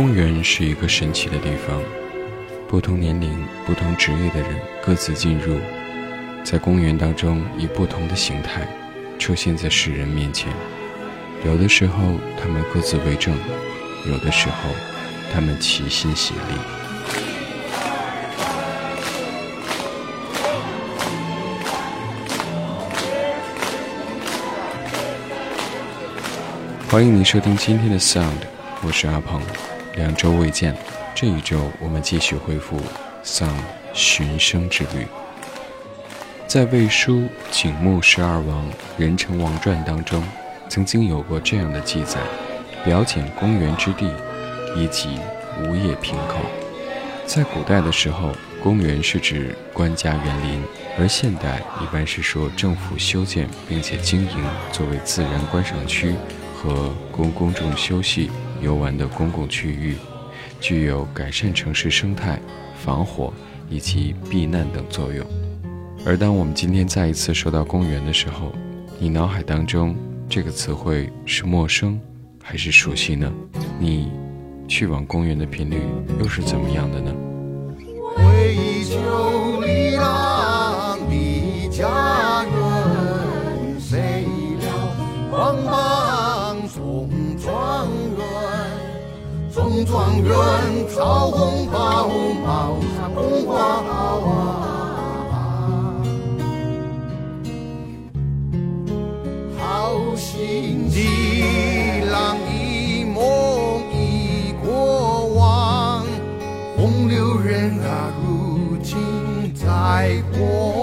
[0.00, 1.78] 公园是一个神奇的地方，
[2.66, 5.58] 不同年龄、不同职业的人各自进入，
[6.42, 8.66] 在公园当中以不同的形态
[9.18, 10.50] 出现在世人面前。
[11.44, 13.36] 有的时候他们各自为政，
[14.08, 14.70] 有的时候
[15.34, 16.40] 他们齐心协力。
[26.88, 28.30] 欢迎你收听今天的 Sound，
[28.82, 29.42] 我是阿鹏。
[30.00, 30.74] 两周未见，
[31.14, 32.78] 这一周我们继续恢复
[33.22, 33.54] 《丧
[33.92, 35.04] 寻声之旅》。
[36.46, 37.18] 在魏书
[37.50, 38.64] 《景穆十二王
[38.96, 40.24] 任城王传》当中，
[40.70, 42.18] 曾经有过这样的记载：
[42.82, 44.10] 表简公园之地，
[44.74, 45.18] 以及
[45.62, 46.36] 无业平口。
[47.26, 50.62] 在古代的时候，公园是指官家园林，
[50.98, 56.14] 而现代一般是说政府修建并且经营作为自然观赏区
[56.56, 58.30] 和供公众休息。
[58.62, 59.96] 游玩的公共区域，
[60.60, 62.38] 具有改善城市生态、
[62.84, 63.32] 防火
[63.68, 65.26] 以及避难等作用。
[66.04, 68.52] 而当我们今天再一次说到公园的时候，
[68.98, 69.94] 你脑海当中
[70.28, 72.00] 这个词汇是陌生
[72.42, 73.30] 还是熟悉呢？
[73.78, 74.10] 你
[74.66, 75.82] 去往公园的频率
[76.18, 77.12] 又是怎么样的呢？
[78.16, 81.88] 回旧里郎离家
[89.84, 90.32] 状元
[90.88, 92.08] 草红包，
[92.44, 93.82] 帽上红花
[99.58, 106.04] 好心的郎一梦一过往，
[106.76, 108.98] 风流人啊，如今
[109.54, 110.79] 在过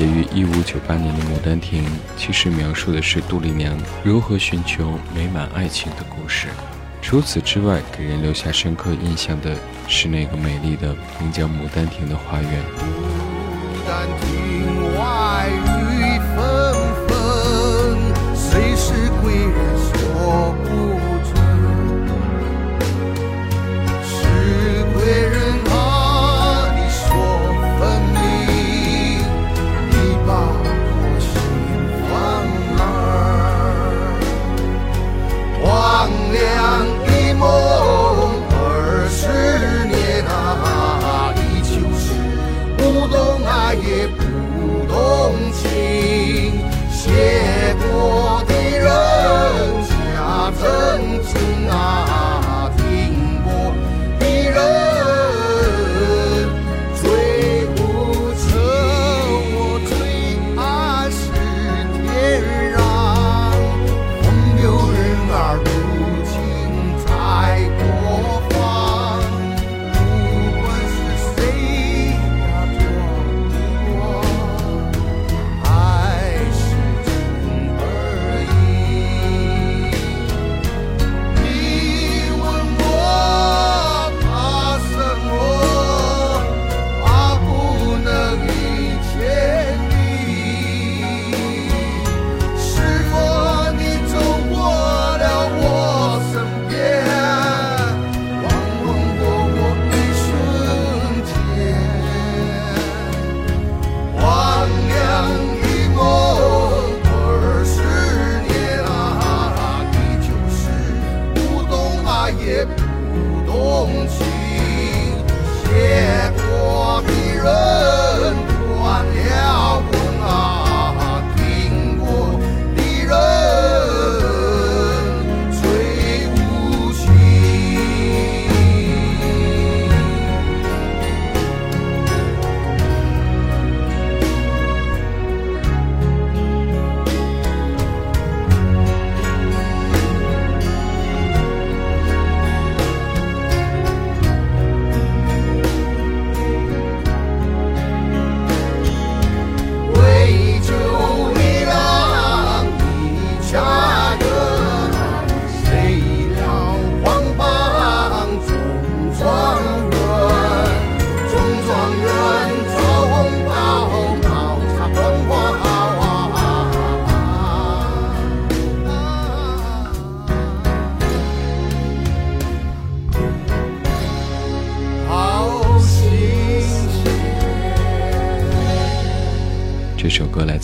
[0.00, 1.84] 写于一五九八年的《牡丹亭》，
[2.16, 6.48] 其实描述的是杜丽娘如何寻求美满爱情的故事。
[7.02, 9.54] 除此之外，给人留下深刻印象的
[9.88, 12.50] 是那个美丽的名叫牡丹亭的花园。
[12.50, 14.69] 牡丹亭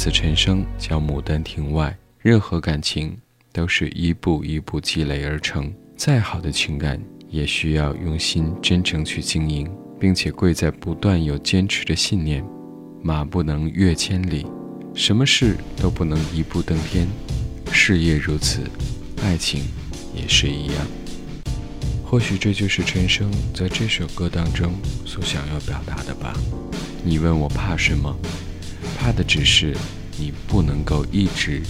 [0.06, 3.18] 此陈升叫《牡丹亭外》，任何感情
[3.52, 5.74] 都是一步一步积累而成。
[5.96, 9.68] 再好的情感，也需要用心真诚去经营，
[9.98, 12.44] 并且贵在不断有坚持的信念。
[13.02, 14.46] 马不能越千里，
[14.94, 17.08] 什么事都不能一步登天。
[17.72, 18.60] 事业如此，
[19.24, 19.64] 爱情
[20.14, 20.86] 也是一样。
[22.04, 24.72] 或许这就是陈升在这首歌当中
[25.04, 26.32] 所想要表达的吧。
[27.04, 28.16] 你问我怕什么？
[28.96, 29.76] 怕的只是
[30.18, 31.60] 你不能够一直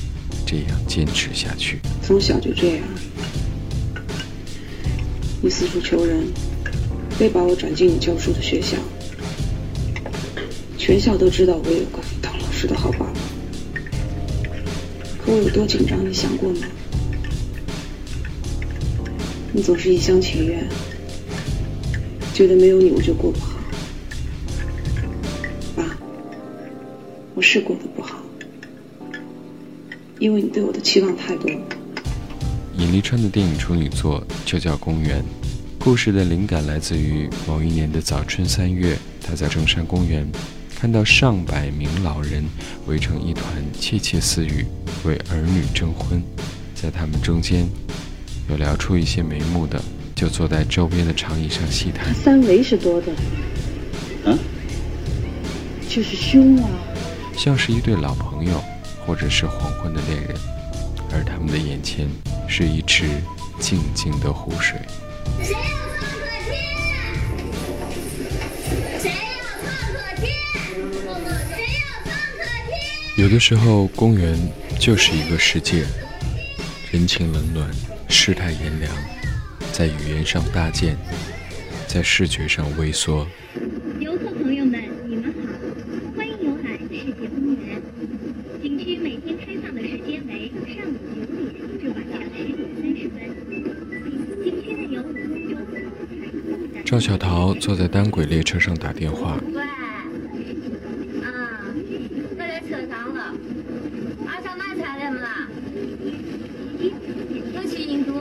[0.46, 1.80] 这样坚持下去。
[2.02, 2.84] 从小就这样，
[5.42, 6.22] 你四处求人，
[7.10, 8.76] 非把我转进你教书的学校。
[10.78, 13.12] 全校都知道我有个当老师的好爸爸，
[15.18, 16.60] 可我有多紧张，你想过吗？
[19.52, 20.64] 你总是一厢情愿，
[22.32, 23.45] 觉得没有你我就过不好。
[27.48, 28.20] 是过得不好，
[30.18, 31.48] 因为你对我的期望太多。
[32.76, 35.20] 尹丽川的电影处女作就叫《公园》，
[35.78, 40.28] 故事的灵感来自于某一年的早春三月，他在中山公园
[40.74, 42.44] 看到上百名老人
[42.88, 43.44] 围成一团
[43.78, 44.66] 窃窃私语，
[45.04, 46.20] 为儿女征婚，
[46.74, 47.64] 在他们中间
[48.50, 49.80] 有聊出一些眉目的，
[50.16, 52.12] 就坐在周边的长椅上细谈。
[52.12, 53.12] 三围是多的，
[54.24, 54.36] 嗯，
[55.88, 56.68] 就是胸啊。
[57.36, 58.62] 像是一对老朋友，
[59.06, 60.34] 或者是黄昏的恋人，
[61.12, 62.08] 而他们的眼前
[62.48, 63.04] 是一池
[63.60, 64.80] 静静的湖水。
[65.42, 66.56] 谁要创可贴？
[68.98, 69.14] 谁要
[69.62, 70.26] 创可贴？
[71.54, 73.22] 谁要创可贴？
[73.22, 74.36] 有的时候，公园
[74.80, 75.84] 就是一个世界，
[76.90, 77.70] 人情冷暖，
[78.08, 78.90] 世态炎凉，
[79.72, 80.96] 在语言上搭建，
[81.86, 83.26] 在视觉上微缩。
[96.96, 99.38] 赵小桃坐在单轨列车上打电话。
[99.52, 99.60] 喂，
[101.20, 101.60] 啊，
[102.66, 103.34] 车上了，
[104.24, 105.46] 马上买菜来么啦？
[107.54, 108.14] 要去印度？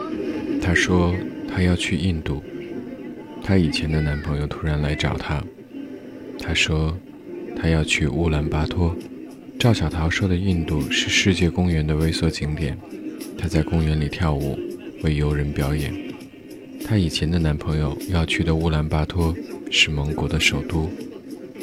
[0.62, 1.16] 她说
[1.48, 2.44] 她要去印度，
[3.42, 5.42] 她以前的男朋友突然来找她。
[6.38, 6.98] 她说
[7.56, 8.94] 她要去乌兰巴托。
[9.58, 12.78] 赵小桃说的印度是世界公园的微缩景点，
[13.38, 14.60] 她在公园里跳舞，
[15.02, 16.05] 为游人表演。
[16.88, 19.36] 她以前的男朋友要去的乌兰巴托
[19.72, 20.88] 是蒙古的首都，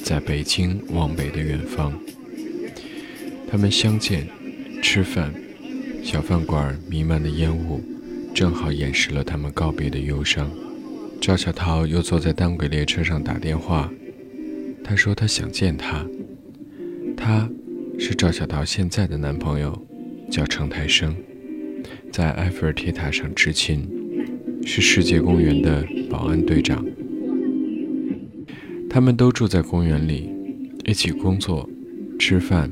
[0.02, 1.92] 在北京往北的远方。
[3.48, 4.26] 他们相见，
[4.82, 5.32] 吃饭，
[6.02, 7.80] 小饭馆弥漫的烟雾，
[8.34, 10.50] 正好掩饰了他们告别的忧伤。
[11.20, 13.88] 赵小桃又坐在单轨列车上打电话，
[14.82, 16.04] 她说她想见他。
[17.16, 17.48] 他，
[17.96, 19.80] 是赵小桃现在的男朋友，
[20.28, 21.14] 叫程泰生，
[22.10, 24.01] 在埃菲尔铁塔上执勤。
[24.64, 26.84] 是世界公园的保安队长，
[28.88, 30.30] 他们都住在公园里，
[30.84, 31.68] 一起工作、
[32.18, 32.70] 吃饭、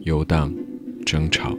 [0.00, 0.54] 游荡、
[1.04, 1.56] 争吵。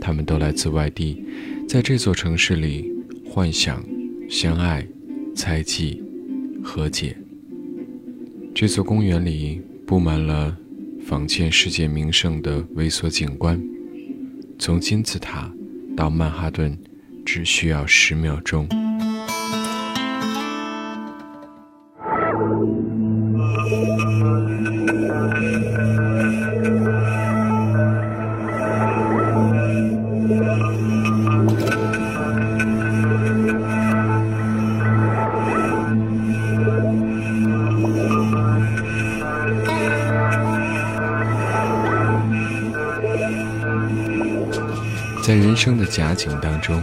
[0.00, 1.24] 他们都来自外地，
[1.68, 2.92] 在这座城市里
[3.24, 3.84] 幻想、
[4.28, 4.86] 相爱、
[5.34, 6.02] 猜忌、
[6.62, 7.16] 和解。
[8.54, 10.56] 这座公园里布满了
[11.04, 13.62] 仿建世界名胜的微缩景观，
[14.58, 15.52] 从金字塔
[15.96, 16.76] 到曼哈顿
[17.24, 18.68] 只需要十秒钟。
[45.22, 46.82] 在人生的假景当中，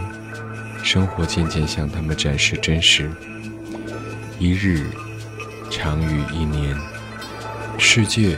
[0.81, 3.11] 生活渐渐向他们展示真实。
[4.39, 4.85] 一日
[5.69, 6.73] 长于一年，
[7.77, 8.37] 世界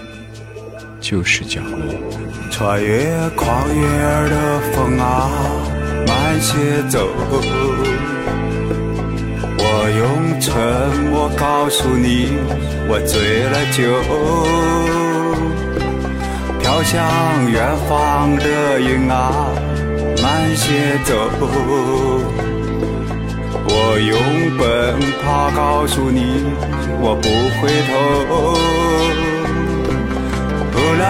[1.00, 1.94] 就是角落。
[2.50, 3.06] 穿越
[3.38, 3.84] 旷野
[4.28, 5.30] 的风啊，
[6.08, 7.08] 慢些走。
[9.60, 9.64] 我
[10.00, 10.52] 用沉
[11.12, 12.34] 默告诉你，
[12.90, 13.84] 我醉了酒。
[16.60, 17.00] 飘向
[17.52, 19.46] 远方的云啊，
[20.56, 21.16] 走。
[23.64, 24.12] 我用
[24.58, 24.62] 奔
[25.24, 26.44] 跑告诉你，
[27.00, 27.28] 我不
[27.60, 27.92] 回头。
[30.74, 31.02] 乌兰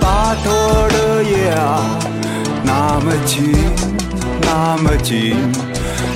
[0.00, 0.46] 巴托
[0.88, 1.98] 的夜啊，
[2.64, 3.52] 那么近，
[4.42, 5.36] 那么近。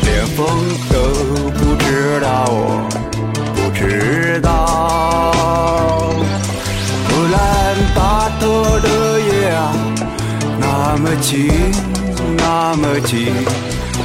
[0.05, 0.39] 连风
[0.91, 0.95] 都
[1.53, 2.57] 不知道，我
[3.55, 4.51] 不知道。
[7.09, 7.37] 乌兰
[7.95, 8.87] 巴托的
[9.21, 9.61] 夜啊，
[10.59, 11.49] 那么近，
[12.45, 13.33] 那么近，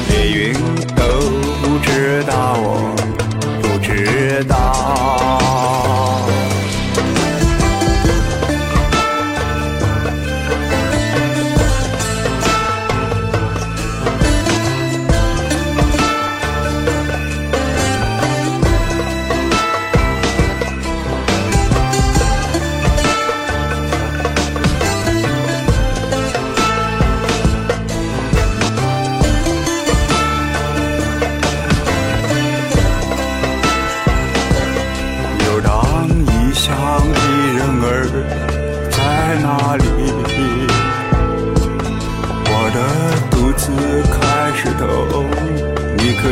[0.10, 0.53] 连云
[0.96, 1.03] 都
[1.60, 2.96] 不知道，我
[3.63, 5.47] 不知道。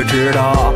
[0.04, 0.74] 知道，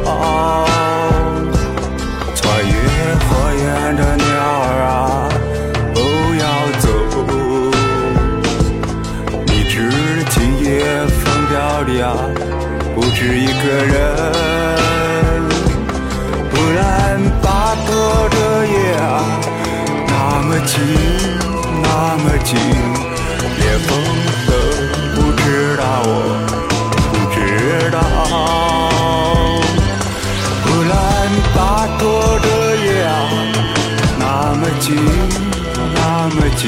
[36.61, 36.67] 那么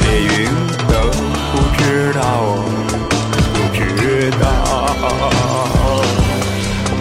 [0.00, 0.32] 连云
[0.88, 0.92] 都
[1.52, 1.80] 不知
[2.14, 2.20] 道，
[3.52, 4.42] 不知道。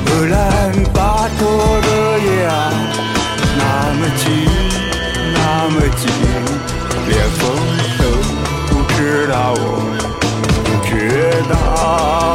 [0.06, 0.36] 乌兰
[0.94, 0.98] 巴
[1.40, 1.42] 托
[1.82, 1.88] 的
[2.20, 2.52] 夜啊，
[3.58, 3.62] 那
[3.94, 4.28] 么静，
[5.34, 5.38] 那
[5.70, 6.04] 么静，
[7.08, 7.40] 连风
[7.98, 8.02] 都
[8.68, 9.60] 不知道，我
[10.66, 10.92] 不知
[11.50, 12.27] 道。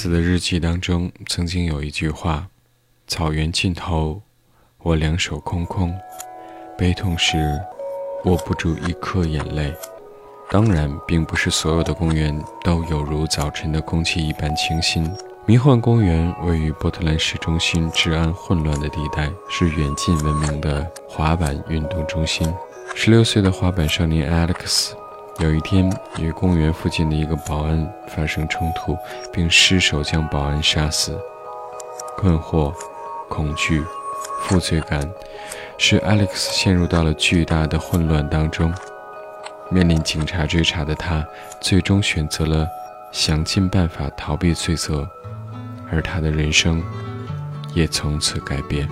[0.00, 2.48] 子的日记当中曾经有一句话
[3.06, 4.22] ：“草原尽头，
[4.78, 5.94] 我两手空空，
[6.78, 7.60] 悲痛时
[8.24, 9.74] 握不住一颗眼泪。”
[10.50, 15.06] 当然，并不是所有的公园都有如早晨的空气一般清新。
[15.44, 22.50] 迷幻公园位于波特兰市中心治安混乱的地带，是远近闻名的滑板运动中心。
[22.94, 24.92] 十六岁的滑板少年 Alex。
[25.40, 28.94] 有一天，与公园附近的一个保安发生冲突，
[29.32, 31.18] 并失手将保安杀死。
[32.18, 32.70] 困惑、
[33.26, 33.82] 恐惧、
[34.42, 35.00] 负罪感，
[35.78, 38.70] 使 Alex 陷入到了巨大的混乱当中。
[39.70, 41.26] 面临警察追查的他，
[41.58, 42.68] 最终选择了
[43.10, 45.08] 想尽办法逃避罪责，
[45.90, 46.82] 而他的人生
[47.72, 48.86] 也从此改变。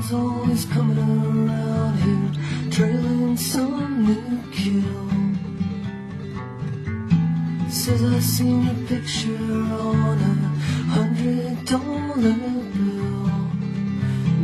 [0.00, 0.98] Someone's always coming
[1.48, 5.08] around here, trailing some new kill.
[7.68, 10.34] Says I seen your picture on a
[10.94, 12.36] hundred dollar
[12.74, 13.28] bill.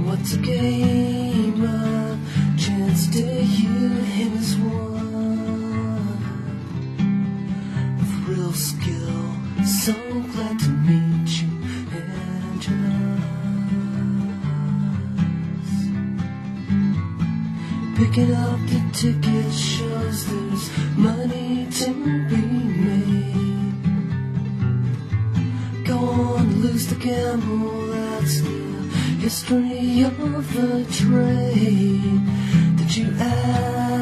[0.07, 1.65] What's a game?
[1.65, 2.19] A
[2.59, 4.99] chance to you him as one
[7.97, 9.35] with real skill.
[9.65, 9.93] So
[10.33, 11.14] glad to meet
[18.05, 21.91] Picking up the ticket shows there's money to
[22.29, 22.43] be
[22.87, 23.75] made.
[25.87, 28.51] Go on, lose the gamble, that's the
[29.21, 30.19] history of
[30.53, 32.21] the trade.
[32.77, 33.94] that you add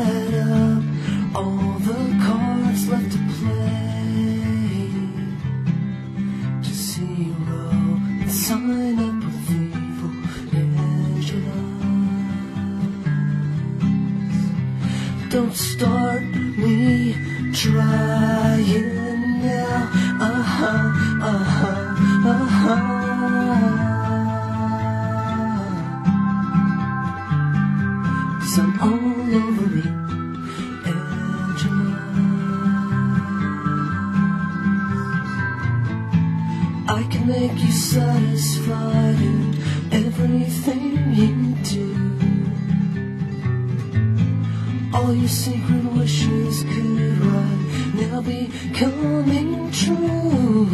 [45.03, 50.67] All your secret wishes could right now be coming true.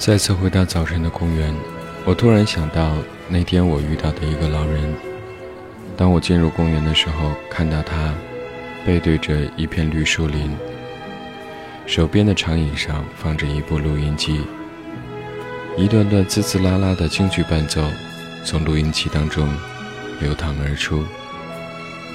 [0.00, 1.54] 再次回到早晨的公园，
[2.06, 2.96] 我突然想到
[3.28, 4.94] 那天我遇到的一个老人。
[5.94, 8.14] 当我进入公园的时候，看到他
[8.86, 10.56] 背对着一片绿树林，
[11.84, 14.40] 手边的长椅上放着一部录音机，
[15.76, 17.82] 一段段滋滋啦啦的京剧伴奏
[18.42, 19.46] 从录音机当中
[20.18, 21.04] 流淌而出。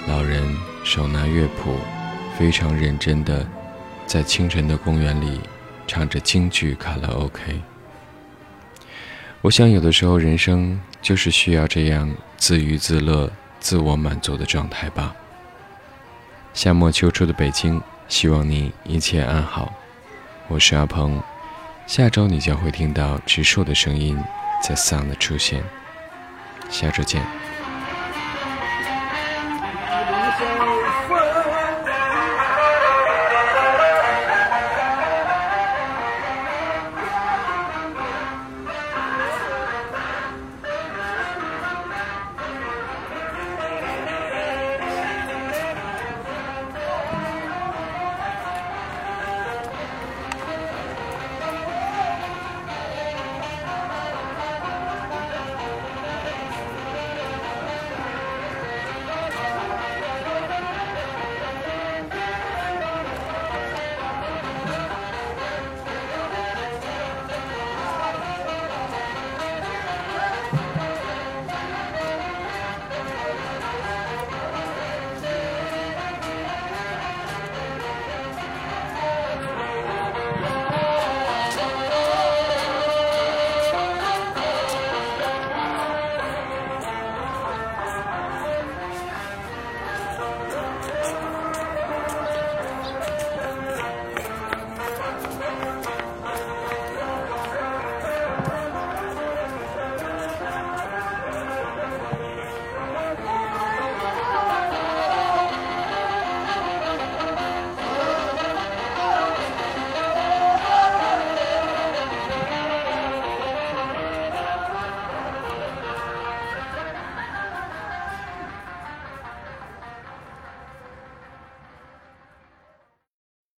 [0.08, 0.43] 老人
[0.84, 1.76] 手拿乐谱，
[2.36, 3.45] 非常认真地
[4.08, 5.39] 在清晨的公园里
[5.86, 7.62] 唱着京剧卡拉 OK。
[9.45, 15.15] 我想，有的时候人生就是需要这样自娱自乐、自我满足的状态吧。
[16.51, 19.71] 夏末秋初的北京，希望你一切安好。
[20.47, 21.21] 我是阿鹏，
[21.86, 24.17] 下周你将会听到植树的声音
[24.63, 25.62] 在 Sound 的出现。
[26.71, 27.44] 下周见。